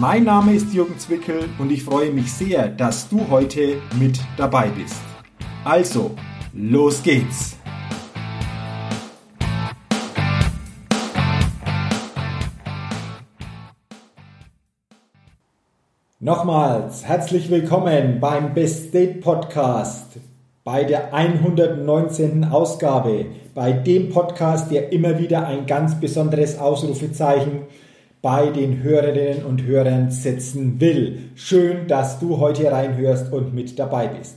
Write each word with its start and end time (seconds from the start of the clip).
Mein 0.00 0.22
Name 0.22 0.54
ist 0.54 0.72
Jürgen 0.72 0.96
Zwickel 0.96 1.48
und 1.58 1.72
ich 1.72 1.82
freue 1.82 2.12
mich 2.12 2.32
sehr, 2.32 2.68
dass 2.68 3.08
du 3.08 3.28
heute 3.30 3.82
mit 3.98 4.20
dabei 4.36 4.68
bist. 4.68 5.00
Also, 5.64 6.12
los 6.52 7.02
geht's! 7.02 7.56
Nochmals 16.20 17.04
herzlich 17.04 17.50
willkommen 17.50 18.20
beim 18.20 18.54
Best 18.54 18.94
Date 18.94 19.20
Podcast, 19.20 20.20
bei 20.62 20.84
der 20.84 21.12
119. 21.12 22.44
Ausgabe, 22.44 23.26
bei 23.52 23.72
dem 23.72 24.10
Podcast, 24.10 24.70
der 24.70 24.92
immer 24.92 25.18
wieder 25.18 25.44
ein 25.44 25.66
ganz 25.66 25.98
besonderes 25.98 26.56
Ausrufezeichen 26.56 27.62
bei 28.20 28.50
den 28.50 28.82
Hörerinnen 28.82 29.44
und 29.44 29.64
Hörern 29.64 30.10
setzen 30.10 30.80
will. 30.80 31.30
Schön, 31.34 31.86
dass 31.86 32.18
du 32.18 32.38
heute 32.38 32.70
reinhörst 32.70 33.32
und 33.32 33.54
mit 33.54 33.78
dabei 33.78 34.08
bist. 34.08 34.36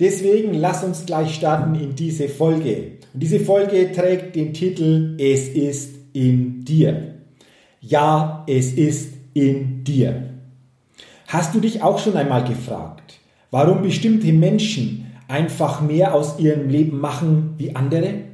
Deswegen 0.00 0.54
lass 0.54 0.82
uns 0.82 1.06
gleich 1.06 1.34
starten 1.34 1.76
in 1.76 1.94
diese 1.94 2.28
Folge. 2.28 2.92
Und 3.12 3.22
diese 3.22 3.38
Folge 3.40 3.92
trägt 3.92 4.34
den 4.34 4.52
Titel 4.52 5.16
Es 5.20 5.48
ist 5.48 5.94
in 6.12 6.64
dir. 6.64 7.14
Ja, 7.80 8.44
es 8.48 8.72
ist 8.72 9.12
in 9.34 9.84
dir. 9.84 10.30
Hast 11.28 11.54
du 11.54 11.60
dich 11.60 11.82
auch 11.82 11.98
schon 11.98 12.16
einmal 12.16 12.44
gefragt, 12.44 13.20
warum 13.50 13.82
bestimmte 13.82 14.32
Menschen 14.32 15.06
einfach 15.28 15.80
mehr 15.80 16.14
aus 16.14 16.38
ihrem 16.38 16.68
Leben 16.68 16.98
machen 16.98 17.54
wie 17.56 17.76
andere? 17.76 18.33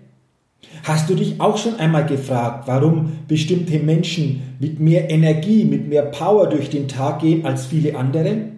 Hast 0.84 1.10
du 1.10 1.14
dich 1.14 1.40
auch 1.40 1.58
schon 1.58 1.76
einmal 1.76 2.06
gefragt, 2.06 2.64
warum 2.66 3.18
bestimmte 3.28 3.78
Menschen 3.78 4.56
mit 4.58 4.80
mehr 4.80 5.10
Energie, 5.10 5.64
mit 5.64 5.88
mehr 5.88 6.02
Power 6.02 6.48
durch 6.48 6.70
den 6.70 6.88
Tag 6.88 7.20
gehen 7.20 7.44
als 7.44 7.66
viele 7.66 7.96
andere? 7.96 8.50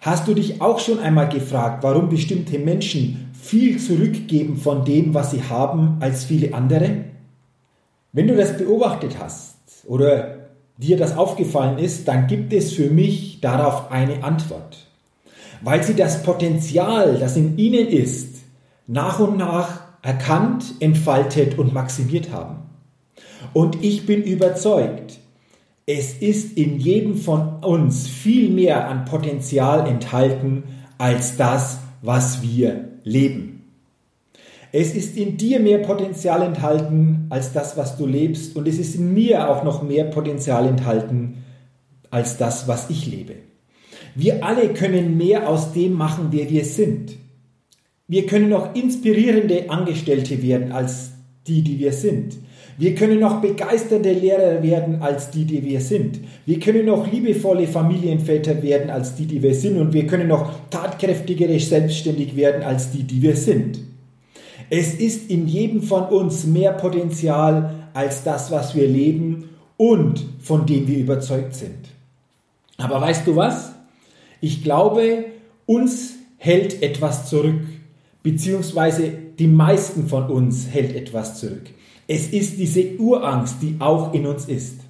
Hast 0.00 0.28
du 0.28 0.34
dich 0.34 0.60
auch 0.60 0.78
schon 0.80 0.98
einmal 0.98 1.28
gefragt, 1.28 1.82
warum 1.82 2.08
bestimmte 2.08 2.58
Menschen 2.58 3.30
viel 3.32 3.78
zurückgeben 3.78 4.56
von 4.56 4.84
dem, 4.84 5.14
was 5.14 5.30
sie 5.30 5.42
haben, 5.42 5.96
als 6.00 6.24
viele 6.24 6.52
andere? 6.52 7.04
Wenn 8.12 8.28
du 8.28 8.36
das 8.36 8.56
beobachtet 8.56 9.16
hast 9.18 9.56
oder 9.86 10.48
dir 10.76 10.96
das 10.96 11.16
aufgefallen 11.16 11.78
ist, 11.78 12.06
dann 12.06 12.26
gibt 12.26 12.52
es 12.52 12.72
für 12.72 12.90
mich 12.90 13.40
darauf 13.40 13.90
eine 13.90 14.22
Antwort. 14.22 14.86
Weil 15.62 15.82
sie 15.82 15.94
das 15.94 16.22
Potenzial, 16.22 17.16
das 17.18 17.36
in 17.36 17.56
ihnen 17.56 17.88
ist, 17.88 18.42
nach 18.86 19.20
und 19.20 19.38
nach 19.38 19.83
erkannt, 20.04 20.74
entfaltet 20.80 21.58
und 21.58 21.72
maximiert 21.72 22.30
haben. 22.30 22.58
Und 23.52 23.82
ich 23.82 24.06
bin 24.06 24.22
überzeugt, 24.22 25.18
es 25.86 26.14
ist 26.14 26.56
in 26.56 26.78
jedem 26.78 27.16
von 27.16 27.64
uns 27.64 28.06
viel 28.06 28.50
mehr 28.50 28.88
an 28.88 29.04
Potenzial 29.04 29.88
enthalten 29.88 30.64
als 30.98 31.36
das, 31.36 31.78
was 32.02 32.42
wir 32.42 32.90
leben. 33.02 33.62
Es 34.72 34.94
ist 34.94 35.16
in 35.16 35.36
dir 35.36 35.60
mehr 35.60 35.78
Potenzial 35.78 36.42
enthalten 36.42 37.26
als 37.30 37.52
das, 37.52 37.76
was 37.76 37.96
du 37.96 38.06
lebst. 38.06 38.56
Und 38.56 38.66
es 38.66 38.78
ist 38.78 38.96
in 38.96 39.14
mir 39.14 39.48
auch 39.48 39.62
noch 39.62 39.82
mehr 39.82 40.04
Potenzial 40.04 40.66
enthalten 40.66 41.44
als 42.10 42.38
das, 42.38 42.66
was 42.66 42.90
ich 42.90 43.06
lebe. 43.06 43.34
Wir 44.14 44.44
alle 44.44 44.72
können 44.72 45.16
mehr 45.16 45.48
aus 45.48 45.72
dem 45.72 45.92
machen, 45.92 46.28
wer 46.30 46.50
wir 46.50 46.64
sind. 46.64 47.12
Wir 48.06 48.26
können 48.26 48.50
noch 48.50 48.74
inspirierende 48.74 49.70
Angestellte 49.70 50.42
werden 50.42 50.72
als 50.72 51.12
die, 51.46 51.62
die 51.62 51.78
wir 51.78 51.92
sind. 51.92 52.36
Wir 52.76 52.94
können 52.94 53.20
noch 53.20 53.40
begeisternde 53.40 54.12
Lehrer 54.12 54.62
werden 54.62 55.00
als 55.00 55.30
die, 55.30 55.44
die 55.44 55.64
wir 55.64 55.80
sind. 55.80 56.20
Wir 56.44 56.58
können 56.58 56.86
noch 56.86 57.10
liebevolle 57.10 57.68
Familienväter 57.68 58.62
werden 58.62 58.90
als 58.90 59.14
die, 59.14 59.26
die 59.26 59.42
wir 59.42 59.54
sind. 59.54 59.78
Und 59.78 59.92
wir 59.92 60.06
können 60.06 60.28
noch 60.28 60.52
tatkräftigere 60.70 61.58
selbstständig 61.58 62.36
werden 62.36 62.62
als 62.62 62.90
die, 62.90 63.04
die 63.04 63.22
wir 63.22 63.36
sind. 63.36 63.78
Es 64.70 64.94
ist 64.94 65.30
in 65.30 65.46
jedem 65.46 65.82
von 65.82 66.04
uns 66.04 66.44
mehr 66.44 66.72
Potenzial 66.72 67.88
als 67.94 68.24
das, 68.24 68.50
was 68.50 68.74
wir 68.74 68.88
leben 68.88 69.50
und 69.76 70.24
von 70.40 70.66
dem 70.66 70.88
wir 70.88 70.98
überzeugt 70.98 71.54
sind. 71.54 71.88
Aber 72.76 73.00
weißt 73.00 73.26
du 73.26 73.36
was? 73.36 73.72
Ich 74.40 74.64
glaube, 74.64 75.26
uns 75.64 76.14
hält 76.38 76.82
etwas 76.82 77.30
zurück 77.30 77.62
beziehungsweise 78.24 79.12
die 79.38 79.46
meisten 79.46 80.08
von 80.08 80.24
uns 80.24 80.66
hält 80.68 80.96
etwas 80.96 81.38
zurück. 81.38 81.70
Es 82.08 82.26
ist 82.28 82.58
diese 82.58 82.96
Urangst, 82.98 83.58
die 83.62 83.76
auch 83.78 84.12
in 84.12 84.26
uns 84.26 84.46
ist. 84.46 84.80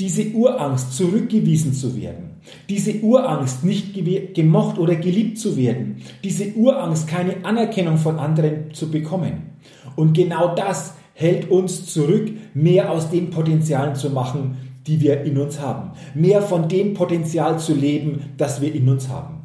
Diese 0.00 0.30
Urangst, 0.30 0.92
zurückgewiesen 0.96 1.72
zu 1.72 2.00
werden. 2.00 2.30
Diese 2.68 3.00
Urangst, 3.00 3.64
nicht 3.64 3.94
gemocht 4.34 4.78
oder 4.78 4.94
geliebt 4.94 5.38
zu 5.38 5.56
werden. 5.56 5.96
Diese 6.22 6.52
Urangst, 6.54 7.08
keine 7.08 7.44
Anerkennung 7.44 7.98
von 7.98 8.18
anderen 8.18 8.72
zu 8.72 8.90
bekommen. 8.90 9.58
Und 9.96 10.14
genau 10.16 10.54
das 10.54 10.94
hält 11.14 11.50
uns 11.50 11.86
zurück, 11.86 12.30
mehr 12.54 12.92
aus 12.92 13.10
den 13.10 13.30
Potenzialen 13.30 13.96
zu 13.96 14.10
machen, 14.10 14.56
die 14.86 15.00
wir 15.00 15.22
in 15.22 15.36
uns 15.36 15.60
haben. 15.60 15.90
Mehr 16.14 16.42
von 16.42 16.68
dem 16.68 16.94
Potenzial 16.94 17.58
zu 17.58 17.74
leben, 17.74 18.20
das 18.36 18.60
wir 18.60 18.72
in 18.72 18.88
uns 18.88 19.08
haben. 19.08 19.37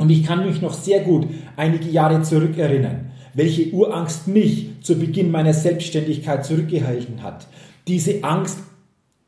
Und 0.00 0.08
ich 0.08 0.24
kann 0.24 0.46
mich 0.46 0.62
noch 0.62 0.72
sehr 0.72 1.00
gut 1.00 1.26
einige 1.56 1.90
Jahre 1.90 2.22
zurückerinnern, 2.22 3.10
welche 3.34 3.70
Urangst 3.70 4.28
mich 4.28 4.70
zu 4.80 4.98
Beginn 4.98 5.30
meiner 5.30 5.52
Selbstständigkeit 5.52 6.42
zurückgehalten 6.42 7.22
hat. 7.22 7.46
Diese 7.86 8.24
Angst, 8.24 8.60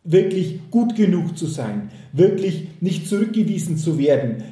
wirklich 0.02 0.60
gut 0.70 0.96
genug 0.96 1.36
zu 1.36 1.46
sein, 1.46 1.90
wirklich 2.14 2.68
nicht 2.80 3.06
zurückgewiesen 3.06 3.76
zu 3.76 3.98
werden 3.98 4.44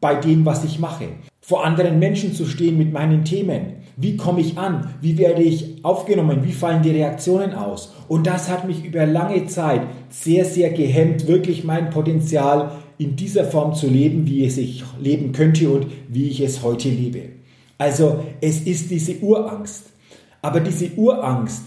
bei 0.00 0.16
dem, 0.16 0.44
was 0.44 0.64
ich 0.64 0.80
mache, 0.80 1.10
vor 1.40 1.64
anderen 1.64 2.00
Menschen 2.00 2.34
zu 2.34 2.44
stehen 2.46 2.76
mit 2.76 2.92
meinen 2.92 3.24
Themen. 3.24 3.76
Wie 3.96 4.16
komme 4.16 4.40
ich 4.40 4.58
an? 4.58 4.94
Wie 5.00 5.16
werde 5.16 5.42
ich 5.42 5.84
aufgenommen? 5.84 6.40
Wie 6.42 6.52
fallen 6.52 6.82
die 6.82 6.90
Reaktionen 6.90 7.54
aus? 7.54 7.94
Und 8.08 8.26
das 8.26 8.50
hat 8.50 8.66
mich 8.66 8.84
über 8.84 9.06
lange 9.06 9.46
Zeit 9.46 9.82
sehr, 10.08 10.44
sehr 10.44 10.70
gehemmt, 10.70 11.28
wirklich 11.28 11.62
mein 11.62 11.90
Potenzial 11.90 12.72
in 12.98 13.16
dieser 13.16 13.44
Form 13.44 13.74
zu 13.74 13.86
leben, 13.88 14.26
wie 14.26 14.44
es 14.44 14.58
ich 14.58 14.84
leben 15.00 15.32
könnte 15.32 15.70
und 15.70 15.86
wie 16.08 16.28
ich 16.28 16.40
es 16.40 16.62
heute 16.62 16.88
lebe. 16.88 17.22
Also 17.78 18.24
es 18.40 18.60
ist 18.60 18.90
diese 18.90 19.18
Urangst. 19.20 19.84
Aber 20.42 20.60
diese 20.60 20.90
Urangst, 20.96 21.62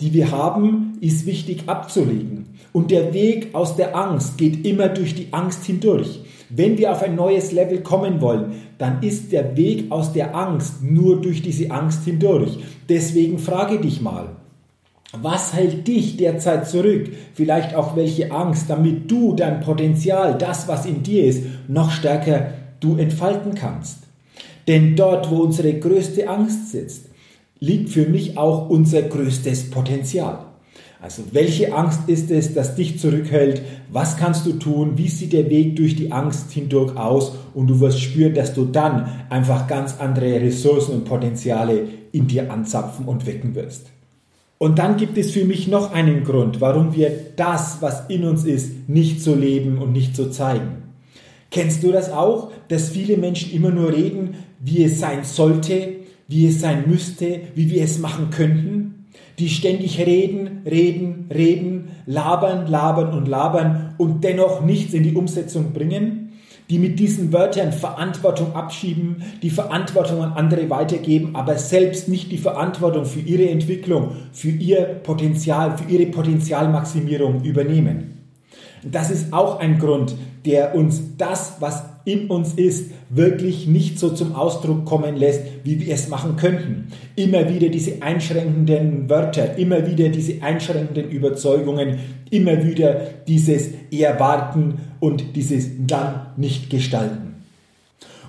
die 0.00 0.12
wir 0.12 0.30
haben, 0.30 0.98
ist 1.00 1.26
wichtig 1.26 1.64
abzulegen. 1.66 2.46
Und 2.72 2.90
der 2.90 3.14
Weg 3.14 3.54
aus 3.54 3.76
der 3.76 3.96
Angst 3.96 4.36
geht 4.38 4.66
immer 4.66 4.88
durch 4.88 5.14
die 5.14 5.32
Angst 5.32 5.64
hindurch. 5.64 6.20
Wenn 6.50 6.78
wir 6.78 6.92
auf 6.92 7.02
ein 7.02 7.16
neues 7.16 7.52
Level 7.52 7.80
kommen 7.80 8.20
wollen, 8.20 8.52
dann 8.78 9.02
ist 9.02 9.32
der 9.32 9.56
Weg 9.56 9.90
aus 9.90 10.12
der 10.12 10.36
Angst 10.36 10.82
nur 10.82 11.20
durch 11.20 11.42
diese 11.42 11.70
Angst 11.70 12.04
hindurch. 12.04 12.58
Deswegen 12.88 13.38
frage 13.38 13.78
dich 13.80 14.00
mal, 14.00 14.36
was 15.12 15.54
hält 15.54 15.86
dich 15.86 16.16
derzeit 16.16 16.68
zurück? 16.68 17.10
Vielleicht 17.34 17.74
auch 17.74 17.96
welche 17.96 18.32
Angst, 18.32 18.68
damit 18.68 19.10
du 19.10 19.34
dein 19.34 19.60
Potenzial, 19.60 20.36
das, 20.36 20.68
was 20.68 20.84
in 20.86 21.02
dir 21.02 21.24
ist, 21.24 21.44
noch 21.68 21.90
stärker 21.90 22.52
du 22.80 22.96
entfalten 22.96 23.54
kannst. 23.54 23.98
Denn 24.68 24.96
dort, 24.96 25.30
wo 25.30 25.36
unsere 25.36 25.74
größte 25.74 26.28
Angst 26.28 26.72
sitzt, 26.72 27.06
liegt 27.60 27.90
für 27.90 28.06
mich 28.06 28.36
auch 28.36 28.68
unser 28.68 29.02
größtes 29.02 29.70
Potenzial. 29.70 30.40
Also 31.00 31.22
welche 31.32 31.74
Angst 31.74 32.08
ist 32.08 32.30
es, 32.30 32.54
das 32.54 32.74
dich 32.74 32.98
zurückhält? 32.98 33.62
Was 33.92 34.16
kannst 34.16 34.44
du 34.46 34.54
tun? 34.54 34.98
Wie 34.98 35.08
sieht 35.08 35.32
der 35.32 35.48
Weg 35.50 35.76
durch 35.76 35.94
die 35.94 36.10
Angst 36.10 36.50
hindurch 36.50 36.96
aus? 36.96 37.32
Und 37.54 37.68
du 37.68 37.80
wirst 37.80 38.00
spüren, 38.00 38.34
dass 38.34 38.54
du 38.54 38.64
dann 38.64 39.08
einfach 39.30 39.68
ganz 39.68 40.00
andere 40.00 40.40
Ressourcen 40.40 40.96
und 40.96 41.04
Potenziale 41.04 41.84
in 42.12 42.26
dir 42.26 42.50
anzapfen 42.50 43.06
und 43.06 43.26
wecken 43.26 43.54
wirst. 43.54 43.86
Und 44.58 44.78
dann 44.78 44.96
gibt 44.96 45.18
es 45.18 45.32
für 45.32 45.44
mich 45.44 45.68
noch 45.68 45.92
einen 45.92 46.24
Grund, 46.24 46.60
warum 46.60 46.94
wir 46.94 47.10
das, 47.36 47.78
was 47.80 48.08
in 48.08 48.24
uns 48.24 48.44
ist, 48.44 48.88
nicht 48.88 49.20
so 49.20 49.34
leben 49.34 49.78
und 49.78 49.92
nicht 49.92 50.16
so 50.16 50.30
zeigen. 50.30 50.82
Kennst 51.50 51.82
du 51.82 51.92
das 51.92 52.10
auch, 52.10 52.50
dass 52.68 52.88
viele 52.88 53.16
Menschen 53.16 53.52
immer 53.52 53.70
nur 53.70 53.92
reden, 53.92 54.34
wie 54.60 54.82
es 54.84 54.98
sein 54.98 55.24
sollte, 55.24 55.96
wie 56.28 56.46
es 56.46 56.60
sein 56.60 56.84
müsste, 56.86 57.40
wie 57.54 57.70
wir 57.70 57.84
es 57.84 57.98
machen 57.98 58.30
könnten? 58.30 59.06
Die 59.38 59.48
ständig 59.50 59.98
reden, 59.98 60.62
reden, 60.64 61.26
reden, 61.32 61.88
labern, 62.06 62.66
labern 62.66 63.12
und 63.16 63.28
labern 63.28 63.94
und 63.98 64.24
dennoch 64.24 64.64
nichts 64.64 64.94
in 64.94 65.02
die 65.02 65.14
Umsetzung 65.14 65.72
bringen? 65.72 66.25
Die 66.70 66.78
mit 66.78 66.98
diesen 66.98 67.32
Wörtern 67.32 67.72
Verantwortung 67.72 68.54
abschieben, 68.54 69.22
die 69.42 69.50
Verantwortung 69.50 70.22
an 70.22 70.32
andere 70.32 70.68
weitergeben, 70.68 71.36
aber 71.36 71.56
selbst 71.58 72.08
nicht 72.08 72.32
die 72.32 72.38
Verantwortung 72.38 73.04
für 73.04 73.20
ihre 73.20 73.48
Entwicklung, 73.48 74.12
für 74.32 74.50
ihr 74.50 74.82
Potenzial, 75.02 75.78
für 75.78 75.90
ihre 75.90 76.06
Potenzialmaximierung 76.06 77.42
übernehmen. 77.44 78.16
Das 78.84 79.10
ist 79.10 79.32
auch 79.32 79.58
ein 79.58 79.78
Grund, 79.78 80.14
der 80.44 80.74
uns 80.74 81.16
das, 81.16 81.56
was 81.60 81.84
in 82.04 82.28
uns 82.28 82.54
ist, 82.54 82.92
wirklich 83.10 83.66
nicht 83.66 83.98
so 83.98 84.10
zum 84.10 84.36
Ausdruck 84.36 84.84
kommen 84.84 85.16
lässt, 85.16 85.42
wie 85.64 85.80
wir 85.80 85.92
es 85.92 86.08
machen 86.08 86.36
könnten. 86.36 86.92
Immer 87.16 87.52
wieder 87.52 87.68
diese 87.68 88.00
einschränkenden 88.00 89.10
Wörter, 89.10 89.58
immer 89.58 89.86
wieder 89.88 90.08
diese 90.08 90.40
einschränkenden 90.40 91.10
Überzeugungen, 91.10 91.98
immer 92.30 92.64
wieder 92.64 93.00
dieses 93.26 93.70
Erwarten 93.90 94.74
und 95.00 95.36
dieses 95.36 95.68
dann 95.86 96.26
nicht 96.36 96.70
gestalten. 96.70 97.44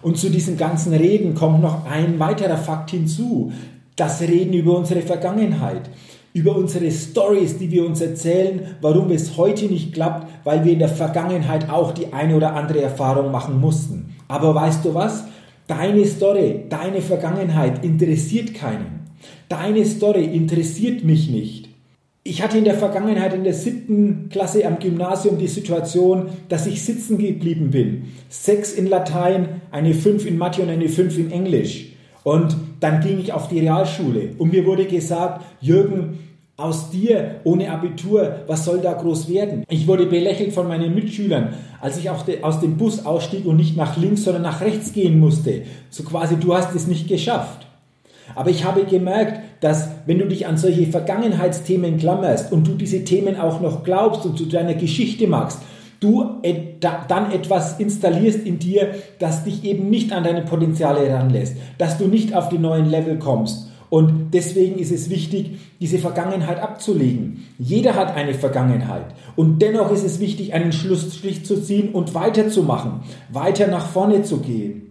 Und 0.02 0.18
zu 0.18 0.30
diesem 0.30 0.58
ganzen 0.58 0.94
Reden 0.94 1.36
kommt 1.36 1.62
noch 1.62 1.86
ein 1.86 2.20
weiterer 2.20 2.58
Fakt 2.58 2.92
hinzu, 2.92 3.52
das 3.96 4.22
Reden 4.22 4.54
über 4.54 4.78
unsere 4.78 5.02
Vergangenheit 5.02 5.90
über 6.38 6.56
unsere 6.56 6.92
Stories, 6.92 7.58
die 7.58 7.72
wir 7.72 7.84
uns 7.84 8.00
erzählen, 8.00 8.76
warum 8.80 9.10
es 9.10 9.38
heute 9.38 9.66
nicht 9.66 9.92
klappt, 9.94 10.28
weil 10.44 10.64
wir 10.64 10.72
in 10.72 10.78
der 10.78 10.88
Vergangenheit 10.88 11.68
auch 11.68 11.94
die 11.94 12.14
eine 12.14 12.36
oder 12.36 12.54
andere 12.54 12.80
Erfahrung 12.80 13.32
machen 13.32 13.60
mussten. 13.60 14.16
Aber 14.28 14.54
weißt 14.54 14.86
du 14.86 14.94
was? 14.94 15.24
Deine 15.66 16.06
Story, 16.06 16.66
deine 16.70 17.02
Vergangenheit 17.02 17.84
interessiert 17.84 18.54
keinen. 18.54 19.08
Deine 19.50 19.84
Story 19.84 20.26
interessiert 20.26 21.04
mich 21.04 21.28
nicht. 21.28 21.67
Ich 22.30 22.44
hatte 22.44 22.58
in 22.58 22.66
der 22.66 22.74
Vergangenheit 22.74 23.34
in 23.34 23.46
der 23.46 23.54
siebten 23.54 24.28
Klasse 24.30 24.66
am 24.68 24.80
Gymnasium 24.80 25.38
die 25.38 25.48
Situation, 25.48 26.26
dass 26.50 26.68
ich 26.68 26.84
sitzen 26.84 27.18
geblieben 27.18 27.72
bin. 27.72 28.08
Sechs 28.28 28.74
in 28.74 28.86
Latein, 28.88 29.62
eine 29.72 29.94
fünf 29.94 30.26
in 30.26 30.38
Mathe 30.38 30.62
und 30.62 30.70
eine 30.70 30.90
fünf 30.90 31.18
in 31.18 31.32
Englisch. 31.32 31.94
Und 32.24 32.58
dann 32.82 33.00
ging 33.00 33.18
ich 33.22 33.32
auf 33.32 33.48
die 33.48 33.62
Realschule 33.62 34.32
und 34.40 34.52
mir 34.52 34.66
wurde 34.66 34.88
gesagt, 34.88 35.46
Jürgen, 35.62 36.20
aus 36.58 36.90
dir 36.90 37.40
ohne 37.46 37.72
Abitur, 37.72 38.40
was 38.48 38.66
soll 38.66 38.80
da 38.80 38.92
groß 38.92 39.30
werden? 39.30 39.64
Ich 39.70 39.88
wurde 39.88 40.06
belächelt 40.06 40.52
von 40.52 40.68
meinen 40.68 40.94
Mitschülern, 40.94 41.54
als 41.80 41.98
ich 41.98 42.10
aus 42.10 42.60
dem 42.60 42.76
Bus 42.76 43.06
ausstieg 43.06 43.46
und 43.46 43.56
nicht 43.56 43.78
nach 43.78 43.96
links, 43.96 44.26
sondern 44.26 44.44
nach 44.44 44.60
rechts 44.60 44.92
gehen 44.92 45.18
musste. 45.18 45.62
So 45.90 46.04
quasi, 46.04 46.36
du 46.36 46.54
hast 46.54 46.76
es 46.76 46.88
nicht 46.88 47.08
geschafft. 47.08 47.67
Aber 48.36 48.50
ich 48.50 48.66
habe 48.66 48.84
gemerkt, 48.86 49.42
dass 49.62 49.90
wenn 50.06 50.20
du 50.20 50.26
dich 50.26 50.48
an 50.48 50.58
solche 50.58 50.88
Vergangenheitsthemen 50.88 51.98
klammerst 51.98 52.52
und 52.52 52.68
du 52.68 52.74
diese 52.74 53.04
Themen 53.04 53.40
auch 53.40 53.62
noch 53.62 53.84
glaubst 53.84 54.26
und 54.26 54.38
zu 54.38 54.46
deiner 54.46 54.76
Geschichte 54.76 55.28
magst, 55.28 55.60
du 56.00 56.42
dann 56.80 57.32
etwas 57.32 57.80
installierst 57.80 58.46
in 58.46 58.60
dir, 58.60 58.92
das 59.18 59.44
dich 59.44 59.64
eben 59.64 59.90
nicht 59.90 60.12
an 60.12 60.24
deine 60.24 60.44
Potenziale 60.44 61.08
heranlässt, 61.08 61.58
dass 61.78 61.98
du 61.98 62.08
nicht 62.08 62.36
auf 62.36 62.50
die 62.50 62.60
neuen 62.60 62.86
Level 62.86 63.18
kommst 63.18 63.68
und 63.90 64.34
deswegen 64.34 64.80
ist 64.80 64.92
es 64.92 65.10
wichtig, 65.10 65.60
diese 65.80 65.98
Vergangenheit 65.98 66.60
abzulegen. 66.60 67.46
Jeder 67.58 67.96
hat 67.96 68.16
eine 68.16 68.34
Vergangenheit. 68.34 69.06
Und 69.36 69.62
dennoch 69.62 69.92
ist 69.92 70.04
es 70.04 70.20
wichtig, 70.20 70.54
einen 70.54 70.74
Schlussstrich 70.74 71.46
zu 71.46 71.62
ziehen 71.62 71.94
und 71.94 72.14
weiterzumachen, 72.14 73.02
weiter 73.32 73.68
nach 73.68 73.88
vorne 73.88 74.24
zu 74.24 74.40
gehen. 74.40 74.87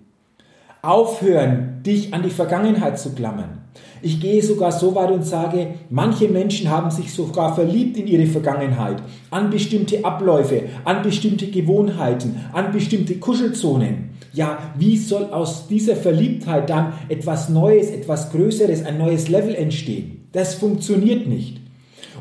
Aufhören, 0.86 1.82
dich 1.84 2.14
an 2.14 2.22
die 2.22 2.30
Vergangenheit 2.30 2.98
zu 2.98 3.14
klammern. 3.14 3.62
Ich 4.02 4.20
gehe 4.20 4.42
sogar 4.42 4.72
so 4.72 4.94
weit 4.94 5.10
und 5.10 5.24
sage, 5.24 5.74
manche 5.90 6.28
Menschen 6.28 6.70
haben 6.70 6.90
sich 6.90 7.12
sogar 7.12 7.54
verliebt 7.54 7.96
in 7.96 8.06
ihre 8.06 8.26
Vergangenheit, 8.26 9.02
an 9.30 9.50
bestimmte 9.50 10.04
Abläufe, 10.04 10.62
an 10.84 11.02
bestimmte 11.02 11.48
Gewohnheiten, 11.48 12.36
an 12.52 12.72
bestimmte 12.72 13.16
Kuschelzonen. 13.16 14.10
Ja, 14.32 14.58
wie 14.76 14.96
soll 14.96 15.24
aus 15.32 15.66
dieser 15.66 15.96
Verliebtheit 15.96 16.68
dann 16.68 16.92
etwas 17.08 17.48
Neues, 17.48 17.90
etwas 17.90 18.30
Größeres, 18.32 18.84
ein 18.84 18.98
neues 18.98 19.28
Level 19.28 19.54
entstehen? 19.54 20.28
Das 20.32 20.54
funktioniert 20.54 21.26
nicht. 21.26 21.60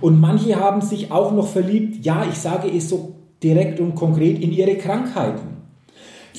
Und 0.01 0.19
manche 0.19 0.59
haben 0.59 0.81
sich 0.81 1.11
auch 1.11 1.33
noch 1.33 1.47
verliebt, 1.47 2.05
ja, 2.05 2.25
ich 2.29 2.37
sage 2.37 2.69
es 2.75 2.89
so 2.89 3.15
direkt 3.43 3.79
und 3.79 3.95
konkret, 3.95 4.39
in 4.41 4.51
ihre 4.51 4.75
Krankheiten. 4.75 5.54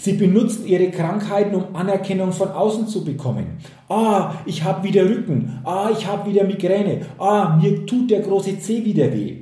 Sie 0.00 0.12
benutzen 0.12 0.66
ihre 0.66 0.90
Krankheiten, 0.90 1.54
um 1.54 1.74
Anerkennung 1.74 2.32
von 2.32 2.48
außen 2.48 2.86
zu 2.86 3.04
bekommen. 3.04 3.58
Ah, 3.88 4.34
ich 4.44 4.62
habe 4.62 4.86
wieder 4.86 5.04
Rücken. 5.04 5.60
Ah, 5.64 5.90
ich 5.90 6.06
habe 6.06 6.30
wieder 6.30 6.44
Migräne. 6.44 7.00
Ah, 7.18 7.58
mir 7.60 7.86
tut 7.86 8.10
der 8.10 8.20
große 8.20 8.58
C 8.60 8.84
wieder 8.84 9.12
weh. 9.12 9.36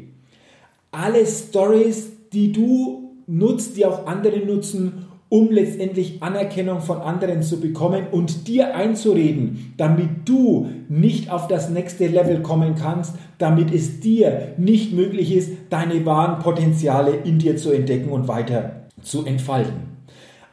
Alle 0.90 1.26
Stories, 1.26 2.12
die 2.32 2.52
du 2.52 3.10
nutzt, 3.26 3.76
die 3.76 3.84
auch 3.84 4.06
andere 4.06 4.38
nutzen, 4.38 5.06
um 5.28 5.50
letztendlich 5.50 6.22
Anerkennung 6.22 6.80
von 6.80 6.98
anderen 6.98 7.42
zu 7.42 7.58
bekommen 7.58 8.06
und 8.12 8.46
dir 8.46 8.76
einzureden, 8.76 9.74
damit 9.76 10.08
du 10.26 10.68
nicht 10.88 11.30
auf 11.30 11.48
das 11.48 11.70
nächste 11.70 12.06
Level 12.06 12.40
kommen 12.42 12.76
kannst, 12.76 13.14
damit 13.38 13.74
es 13.74 13.98
dir 13.98 14.54
nicht 14.58 14.92
möglich 14.92 15.34
ist, 15.34 15.50
deine 15.70 16.06
wahren 16.06 16.40
Potenziale 16.40 17.16
in 17.24 17.40
dir 17.40 17.56
zu 17.56 17.72
entdecken 17.72 18.10
und 18.10 18.28
weiter 18.28 18.86
zu 19.02 19.24
entfalten. 19.24 19.93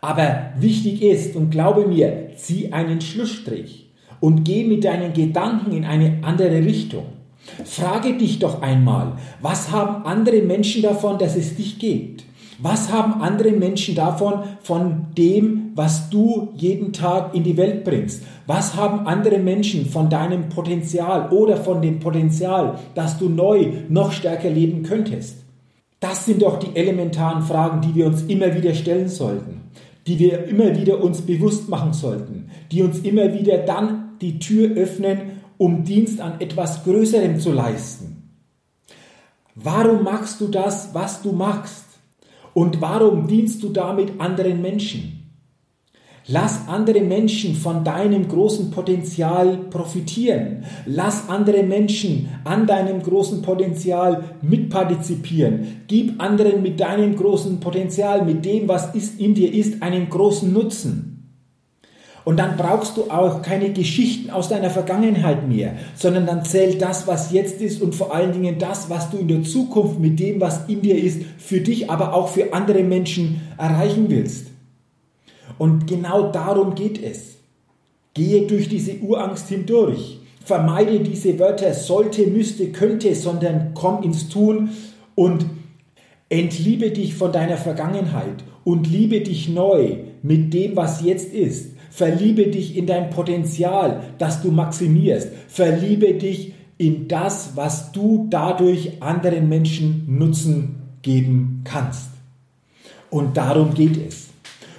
Aber 0.03 0.53
wichtig 0.57 1.03
ist, 1.03 1.35
und 1.35 1.51
glaube 1.51 1.85
mir, 1.85 2.31
zieh 2.35 2.73
einen 2.73 3.01
Schlussstrich 3.01 3.91
und 4.19 4.43
geh 4.43 4.63
mit 4.63 4.83
deinen 4.83 5.13
Gedanken 5.13 5.71
in 5.73 5.85
eine 5.85 6.17
andere 6.23 6.65
Richtung. 6.65 7.05
Frage 7.65 8.17
dich 8.17 8.39
doch 8.39 8.63
einmal, 8.63 9.13
was 9.41 9.71
haben 9.71 10.05
andere 10.05 10.41
Menschen 10.41 10.81
davon, 10.81 11.19
dass 11.19 11.35
es 11.35 11.55
dich 11.55 11.77
gibt? 11.77 12.23
Was 12.57 12.91
haben 12.91 13.21
andere 13.21 13.51
Menschen 13.51 13.93
davon, 13.93 14.43
von 14.61 15.07
dem, 15.17 15.71
was 15.75 16.09
du 16.09 16.49
jeden 16.55 16.93
Tag 16.93 17.35
in 17.35 17.43
die 17.43 17.57
Welt 17.57 17.83
bringst? 17.83 18.23
Was 18.47 18.75
haben 18.75 19.05
andere 19.07 19.37
Menschen 19.37 19.85
von 19.85 20.09
deinem 20.09 20.49
Potenzial 20.49 21.29
oder 21.29 21.57
von 21.57 21.81
dem 21.81 21.99
Potenzial, 21.99 22.79
dass 22.95 23.19
du 23.19 23.29
neu 23.29 23.71
noch 23.89 24.11
stärker 24.11 24.49
leben 24.49 24.81
könntest? 24.81 25.37
Das 25.99 26.25
sind 26.25 26.41
doch 26.41 26.57
die 26.57 26.75
elementaren 26.75 27.43
Fragen, 27.43 27.81
die 27.81 27.93
wir 27.93 28.07
uns 28.07 28.23
immer 28.23 28.55
wieder 28.55 28.73
stellen 28.73 29.07
sollten 29.07 29.61
die 30.07 30.19
wir 30.19 30.45
immer 30.45 30.75
wieder 30.77 31.03
uns 31.03 31.21
bewusst 31.21 31.69
machen 31.69 31.93
sollten, 31.93 32.49
die 32.71 32.81
uns 32.81 32.99
immer 32.99 33.33
wieder 33.33 33.57
dann 33.59 34.17
die 34.21 34.39
Tür 34.39 34.75
öffnen, 34.75 35.41
um 35.57 35.83
Dienst 35.83 36.21
an 36.21 36.39
etwas 36.39 36.83
Größerem 36.83 37.39
zu 37.39 37.51
leisten. 37.51 38.29
Warum 39.55 40.03
machst 40.03 40.41
du 40.41 40.47
das, 40.47 40.93
was 40.93 41.21
du 41.21 41.33
machst? 41.33 41.85
Und 42.53 42.81
warum 42.81 43.27
dienst 43.27 43.63
du 43.63 43.69
damit 43.69 44.19
anderen 44.19 44.61
Menschen? 44.61 45.20
Lass 46.31 46.67
andere 46.67 47.01
Menschen 47.01 47.55
von 47.55 47.83
deinem 47.83 48.25
großen 48.29 48.71
Potenzial 48.71 49.57
profitieren. 49.69 50.63
Lass 50.85 51.27
andere 51.27 51.61
Menschen 51.63 52.29
an 52.45 52.65
deinem 52.67 53.01
großen 53.03 53.41
Potenzial 53.41 54.23
mitpartizipieren. 54.41 55.81
Gib 55.87 56.21
anderen 56.21 56.61
mit 56.61 56.79
deinem 56.79 57.17
großen 57.17 57.59
Potenzial, 57.59 58.23
mit 58.23 58.45
dem, 58.45 58.69
was 58.69 58.95
ist 58.95 59.19
in 59.19 59.33
dir 59.33 59.53
ist, 59.53 59.83
einen 59.83 60.09
großen 60.09 60.53
Nutzen. 60.53 61.11
Und 62.23 62.37
dann 62.37 62.55
brauchst 62.55 62.95
du 62.95 63.09
auch 63.09 63.41
keine 63.41 63.73
Geschichten 63.73 64.29
aus 64.29 64.47
deiner 64.47 64.69
Vergangenheit 64.69 65.49
mehr, 65.49 65.73
sondern 65.95 66.27
dann 66.27 66.45
zählt 66.45 66.81
das, 66.81 67.07
was 67.07 67.33
jetzt 67.33 67.59
ist 67.59 67.81
und 67.81 67.93
vor 67.93 68.15
allen 68.15 68.31
Dingen 68.31 68.57
das, 68.57 68.89
was 68.89 69.09
du 69.09 69.17
in 69.17 69.27
der 69.27 69.43
Zukunft 69.43 69.99
mit 69.99 70.17
dem, 70.19 70.39
was 70.39 70.69
in 70.69 70.81
dir 70.81 70.97
ist, 70.97 71.23
für 71.39 71.59
dich, 71.59 71.89
aber 71.89 72.13
auch 72.13 72.29
für 72.29 72.53
andere 72.53 72.83
Menschen 72.83 73.41
erreichen 73.57 74.05
willst. 74.07 74.50
Und 75.61 75.85
genau 75.85 76.31
darum 76.31 76.73
geht 76.73 76.99
es. 77.03 77.35
Gehe 78.15 78.47
durch 78.47 78.67
diese 78.67 78.95
Urangst 78.95 79.47
hindurch. 79.47 80.17
Vermeide 80.43 81.01
diese 81.01 81.37
Wörter 81.37 81.75
sollte, 81.75 82.25
müsste, 82.25 82.71
könnte, 82.71 83.13
sondern 83.13 83.75
komm 83.75 84.01
ins 84.01 84.27
Tun 84.27 84.69
und 85.13 85.45
entliebe 86.29 86.89
dich 86.89 87.13
von 87.13 87.31
deiner 87.31 87.57
Vergangenheit 87.57 88.43
und 88.63 88.89
liebe 88.89 89.21
dich 89.21 89.49
neu 89.49 89.97
mit 90.23 90.51
dem, 90.51 90.75
was 90.75 91.03
jetzt 91.03 91.31
ist. 91.31 91.75
Verliebe 91.91 92.47
dich 92.47 92.75
in 92.75 92.87
dein 92.87 93.11
Potenzial, 93.11 94.01
das 94.17 94.41
du 94.41 94.49
maximierst. 94.49 95.29
Verliebe 95.47 96.15
dich 96.15 96.55
in 96.79 97.07
das, 97.07 97.51
was 97.53 97.91
du 97.91 98.25
dadurch 98.31 98.99
anderen 99.03 99.47
Menschen 99.47 100.05
Nutzen 100.07 100.77
geben 101.03 101.61
kannst. 101.65 102.09
Und 103.11 103.37
darum 103.37 103.75
geht 103.75 103.97
es. 104.07 104.30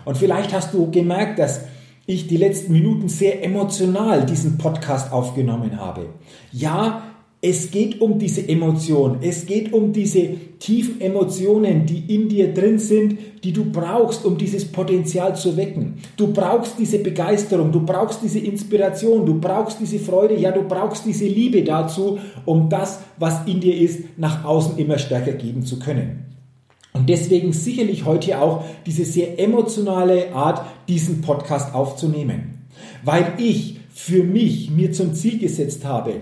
Und 0.05 0.17
vielleicht 0.17 0.53
hast 0.53 0.75
du 0.75 0.91
gemerkt, 0.91 1.39
dass 1.39 1.63
ich 2.07 2.27
die 2.27 2.37
letzten 2.37 2.73
Minuten 2.73 3.09
sehr 3.09 3.45
emotional 3.45 4.27
diesen 4.27 4.59
Podcast 4.59 5.13
aufgenommen 5.13 5.79
habe. 5.79 6.07
Ja, 6.51 7.03
es 7.45 7.73
geht 7.73 8.01
um 8.01 8.21
diese 8.21 8.49
Emotion. 8.49 9.19
Es 9.21 9.47
geht 9.47 9.73
um 9.73 9.93
diese 9.93 10.29
tiefen 10.61 11.01
Emotionen, 11.01 11.87
die 11.87 12.15
in 12.15 12.29
dir 12.29 12.55
drin 12.55 12.79
sind, 12.79 13.19
die 13.43 13.53
du 13.53 13.65
brauchst, 13.65 14.25
um 14.25 14.39
dieses 14.39 14.65
Potenzial 14.65 15.35
zu 15.35 15.57
wecken. 15.57 15.95
Du 16.17 16.33
brauchst 16.33 16.79
diese 16.79 17.01
Begeisterung, 17.01 17.73
du 17.73 17.81
brauchst 17.81 18.23
diese 18.23 18.39
Inspiration, 18.39 19.27
du 19.27 19.41
brauchst 19.41 19.81
diese 19.81 19.99
Freude, 19.99 20.37
ja, 20.37 20.53
du 20.53 20.63
brauchst 20.63 21.05
diese 21.05 21.27
Liebe 21.27 21.65
dazu, 21.65 22.21
um 22.45 22.69
das, 22.69 23.01
was 23.19 23.45
in 23.47 23.59
dir 23.59 23.77
ist, 23.77 24.17
nach 24.17 24.45
außen 24.45 24.79
immer 24.79 24.99
stärker 24.99 25.33
geben 25.33 25.65
zu 25.65 25.81
können. 25.81 26.32
Und 26.93 27.09
deswegen 27.09 27.53
sicherlich 27.53 28.05
heute 28.05 28.41
auch 28.41 28.65
diese 28.87 29.05
sehr 29.05 29.39
emotionale 29.39 30.35
Art, 30.35 30.65
diesen 30.89 31.23
Podcast 31.23 31.75
aufzunehmen. 31.75 32.67
Weil 33.05 33.35
ich 33.39 33.79
für 33.91 34.25
mich 34.25 34.71
mir 34.71 34.93
zum 34.93 35.15
Ziel 35.15 35.39
gesetzt 35.39 35.85
habe, 35.85 36.15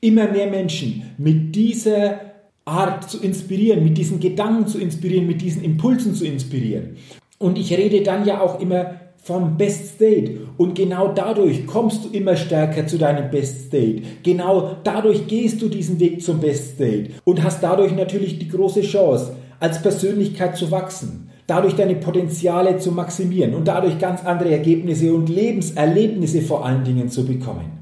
immer 0.00 0.28
mehr 0.28 0.48
Menschen 0.48 1.10
mit 1.18 1.54
dieser 1.54 2.20
Art 2.64 3.10
zu 3.10 3.22
inspirieren, 3.22 3.82
mit 3.82 3.96
diesen 3.96 4.20
Gedanken 4.20 4.66
zu 4.66 4.78
inspirieren, 4.78 5.26
mit 5.26 5.40
diesen 5.40 5.64
Impulsen 5.64 6.14
zu 6.14 6.26
inspirieren. 6.26 6.96
Und 7.38 7.56
ich 7.56 7.72
rede 7.72 8.02
dann 8.02 8.26
ja 8.26 8.40
auch 8.40 8.60
immer 8.60 9.00
vom 9.16 9.56
Best 9.56 9.96
State. 9.96 10.38
Und 10.56 10.74
genau 10.74 11.12
dadurch 11.12 11.66
kommst 11.66 12.04
du 12.04 12.08
immer 12.10 12.36
stärker 12.36 12.86
zu 12.86 12.98
deinem 12.98 13.30
Best 13.30 13.66
State. 13.66 14.02
Genau 14.22 14.76
dadurch 14.84 15.26
gehst 15.26 15.60
du 15.62 15.68
diesen 15.68 15.98
Weg 16.00 16.22
zum 16.22 16.40
Best 16.40 16.74
State 16.74 17.10
und 17.24 17.42
hast 17.42 17.62
dadurch 17.62 17.94
natürlich 17.94 18.38
die 18.38 18.48
große 18.48 18.82
Chance, 18.82 19.36
als 19.60 19.82
Persönlichkeit 19.82 20.56
zu 20.56 20.70
wachsen, 20.70 21.30
dadurch 21.46 21.74
deine 21.74 21.96
Potenziale 21.96 22.78
zu 22.78 22.92
maximieren 22.92 23.54
und 23.54 23.66
dadurch 23.66 23.98
ganz 23.98 24.24
andere 24.24 24.50
Ergebnisse 24.50 25.12
und 25.14 25.28
Lebenserlebnisse 25.28 26.42
vor 26.42 26.64
allen 26.64 26.84
Dingen 26.84 27.08
zu 27.08 27.24
bekommen. 27.24 27.78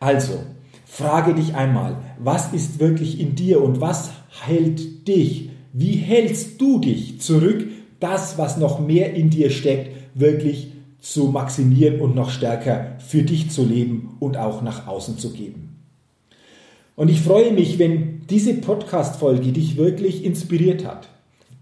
Also, 0.00 0.34
frage 0.84 1.34
dich 1.34 1.54
einmal, 1.54 1.96
was 2.18 2.52
ist 2.52 2.80
wirklich 2.80 3.20
in 3.20 3.34
dir 3.34 3.62
und 3.62 3.80
was 3.80 4.10
hält 4.44 5.08
dich? 5.08 5.50
Wie 5.72 5.94
hältst 5.94 6.60
du 6.60 6.78
dich 6.78 7.20
zurück, 7.20 7.66
das, 8.00 8.38
was 8.38 8.58
noch 8.58 8.80
mehr 8.80 9.14
in 9.14 9.30
dir 9.30 9.50
steckt, 9.50 9.90
wirklich 10.14 10.72
zu 11.00 11.26
maximieren 11.26 12.00
und 12.00 12.14
noch 12.14 12.30
stärker 12.30 12.96
für 12.98 13.22
dich 13.22 13.50
zu 13.50 13.64
leben 13.64 14.16
und 14.20 14.36
auch 14.36 14.62
nach 14.62 14.86
außen 14.86 15.18
zu 15.18 15.32
geben? 15.32 15.73
Und 16.96 17.10
ich 17.10 17.20
freue 17.20 17.52
mich, 17.52 17.78
wenn 17.78 18.26
diese 18.30 18.54
Podcast-Folge 18.54 19.52
dich 19.52 19.76
wirklich 19.76 20.24
inspiriert 20.24 20.86
hat. 20.86 21.08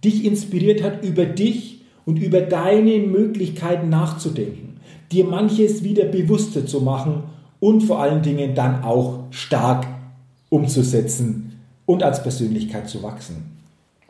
Dich 0.05 0.25
inspiriert 0.25 0.83
hat, 0.83 1.05
über 1.05 1.25
dich 1.25 1.81
und 2.05 2.19
über 2.19 2.41
deine 2.41 2.99
Möglichkeiten 2.99 3.89
nachzudenken. 3.89 4.81
Dir 5.11 5.25
manches 5.25 5.85
wieder 5.85 6.05
bewusster 6.05 6.67
zu 6.67 6.81
machen 6.81 7.25
und 7.61 7.83
vor 7.83 8.03
allen 8.03 8.23
Dingen 8.23 8.55
dann 8.55 8.83
auch 8.83 9.21
stark 9.31 9.87
umzusetzen 10.49 11.61
und 11.87 12.03
als 12.03 12.23
Persönlichkeit 12.23 12.89
zu 12.89 13.03
wachsen. 13.03 13.59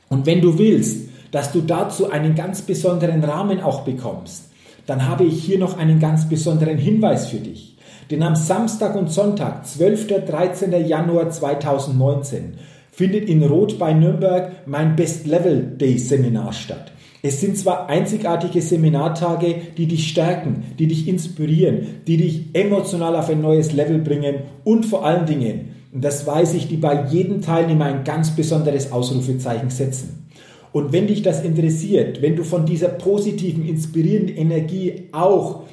Und 0.09 0.27
wenn 0.27 0.41
du 0.41 0.59
willst, 0.59 1.09
dass 1.31 1.53
du 1.53 1.61
dazu 1.61 2.11
einen 2.11 2.35
ganz 2.35 2.63
besonderen 2.63 3.23
Rahmen 3.25 3.61
auch 3.61 3.83
bekommst, 3.83 4.45
dann 4.87 5.07
habe 5.07 5.25
ich 5.25 5.45
hier 5.45 5.59
noch 5.59 5.79
einen 5.79 6.01
ganz 6.01 6.29
besonderen 6.29 6.79
Hinweis 6.79 7.29
für 7.29 7.39
dich. 7.39 7.72
Denn 8.11 8.23
am 8.23 8.37
Samstag 8.37 8.97
und 8.97 9.11
Sonntag, 9.11 9.67
12. 9.67 10.11
und 10.11 10.29
13. 10.29 10.87
Januar 10.87 11.31
2019, 11.31 12.55
findet 12.91 13.29
in 13.29 13.43
Rot 13.43 13.79
bei 13.79 13.93
Nürnberg 13.93 14.53
mein 14.67 14.97
Best 14.97 15.27
Level 15.27 15.63
Day 15.79 15.99
Seminar 15.99 16.53
statt. 16.53 16.93
Es 17.25 17.41
sind 17.41 17.57
zwar 17.57 17.89
einzigartige 17.89 18.61
Seminartage, 18.61 19.55
die 19.77 19.87
dich 19.87 20.09
stärken, 20.09 20.65
die 20.79 20.89
dich 20.89 21.07
inspirieren, 21.07 22.03
die 22.07 22.17
dich 22.17 22.47
emotional 22.53 23.15
auf 23.15 23.31
ein 23.31 23.41
neues 23.41 23.73
Level 23.73 24.01
bringen 24.01 24.41
und 24.65 24.85
vor 24.85 25.07
allen 25.07 25.27
Dingen, 25.27 25.77
das 25.93 26.27
weiß 26.27 26.55
ich, 26.55 26.67
die 26.67 26.79
bei 26.79 27.07
jedem 27.07 27.41
Teilnehmer 27.41 27.85
ein 27.85 28.03
ganz 28.03 28.35
besonderes 28.35 28.91
Ausrufezeichen 28.91 29.71
setzen. 29.71 30.29
Und 30.73 30.93
wenn 30.93 31.07
dich 31.07 31.23
das 31.23 31.45
interessiert, 31.45 32.23
wenn 32.23 32.35
du 32.35 32.43
von 32.43 32.67
dieser 32.67 32.89
positiven, 32.89 33.65
inspirierenden 33.67 34.37
Energie 34.37 35.09
auch 35.13 35.65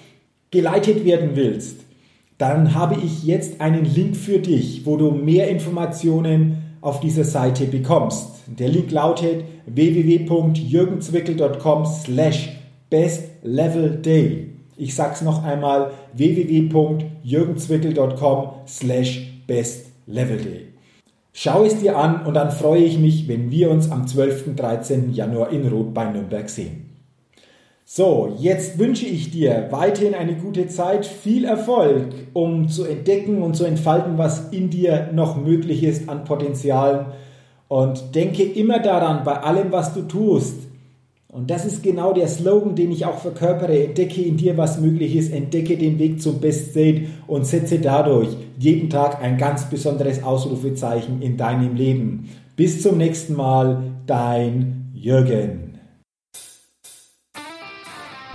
geleitet 0.51 1.03
werden 1.05 1.31
willst, 1.33 1.77
dann 2.39 2.73
habe 2.73 2.95
ich 2.95 3.23
jetzt 3.23 3.61
einen 3.61 3.85
Link 3.85 4.17
für 4.17 4.39
dich, 4.39 4.83
wo 4.85 4.97
du 4.97 5.11
mehr 5.11 5.47
Informationen 5.49 6.63
auf 6.81 6.99
dieser 7.01 7.25
Seite 7.25 7.65
bekommst. 7.65 8.29
Der 8.47 8.69
Link 8.69 8.89
lautet 8.91 9.43
www.jürgenzwickel.com 9.67 11.85
slash 11.85 12.57
bestlevelday. 12.89 14.47
Ich 14.77 14.95
sag's 14.95 15.21
noch 15.21 15.43
einmal 15.43 15.91
www.jürgenzwickel.com 16.13 18.49
slash 18.65 19.43
bestlevelday. 19.45 20.69
Schau 21.33 21.65
es 21.65 21.77
dir 21.79 21.97
an 21.97 22.25
und 22.25 22.35
dann 22.35 22.51
freue 22.51 22.83
ich 22.83 22.97
mich, 22.97 23.27
wenn 23.27 23.51
wir 23.51 23.69
uns 23.69 23.91
am 23.91 24.07
12. 24.07 24.47
und 24.47 24.57
13. 24.57 25.13
Januar 25.13 25.51
in 25.51 25.67
Rot 25.67 25.93
bei 25.93 26.05
Nürnberg 26.05 26.49
sehen. 26.49 26.88
So, 27.91 28.35
jetzt 28.37 28.77
wünsche 28.77 29.07
ich 29.07 29.31
dir 29.31 29.69
weiterhin 29.71 30.13
eine 30.13 30.35
gute 30.35 30.67
Zeit, 30.67 31.07
viel 31.07 31.43
Erfolg, 31.43 32.13
um 32.33 32.69
zu 32.69 32.85
entdecken 32.85 33.41
und 33.41 33.55
zu 33.55 33.65
entfalten, 33.65 34.19
was 34.19 34.49
in 34.51 34.69
dir 34.69 35.09
noch 35.11 35.43
möglich 35.43 35.83
ist 35.83 36.07
an 36.07 36.23
Potenzialen. 36.23 37.07
Und 37.67 38.13
denke 38.13 38.43
immer 38.43 38.77
daran, 38.77 39.23
bei 39.23 39.39
allem, 39.39 39.71
was 39.71 39.95
du 39.95 40.03
tust. 40.03 40.67
Und 41.29 41.49
das 41.49 41.65
ist 41.65 41.81
genau 41.81 42.13
der 42.13 42.27
Slogan, 42.27 42.75
den 42.75 42.91
ich 42.91 43.07
auch 43.07 43.17
verkörpere. 43.17 43.85
Entdecke 43.85 44.21
in 44.21 44.37
dir, 44.37 44.55
was 44.55 44.79
möglich 44.79 45.15
ist. 45.15 45.33
Entdecke 45.33 45.75
den 45.75 45.97
Weg 45.97 46.21
zum 46.21 46.39
Best 46.39 46.69
State 46.69 47.05
und 47.25 47.47
setze 47.47 47.79
dadurch 47.79 48.29
jeden 48.59 48.91
Tag 48.91 49.19
ein 49.19 49.39
ganz 49.39 49.67
besonderes 49.67 50.21
Ausrufezeichen 50.21 51.23
in 51.23 51.37
deinem 51.37 51.75
Leben. 51.75 52.29
Bis 52.55 52.83
zum 52.83 52.99
nächsten 52.99 53.33
Mal, 53.33 53.81
dein 54.05 54.91
Jürgen. 54.93 55.68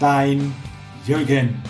Dein 0.00 0.52
Jürgen. 1.06 1.62